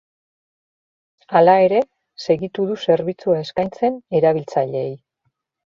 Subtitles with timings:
[1.39, 1.83] Hala ere,
[2.25, 4.91] segitu du zerbitzua eskaintzen erabiltzaileei.